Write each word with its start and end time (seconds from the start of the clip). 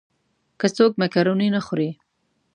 که 0.59 0.67
څوک 0.75 0.91
مېکاروني 1.01 1.47
نه 1.55 1.61
خوري. 1.65 1.89